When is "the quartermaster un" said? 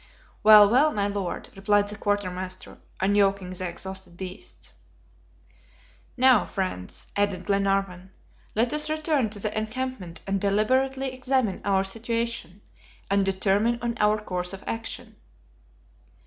1.89-3.13